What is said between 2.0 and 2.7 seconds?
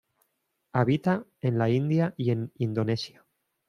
y en